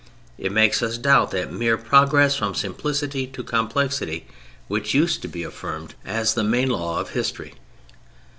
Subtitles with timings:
[0.39, 4.25] It makes us doubt that mere progress from simplicity to complexity
[4.67, 7.53] which used to be affirmed as the main law of history.